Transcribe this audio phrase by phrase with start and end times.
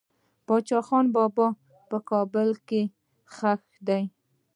[0.47, 1.47] باچا خان بابا
[1.89, 2.81] په کابل کې
[3.35, 4.03] خښ دي.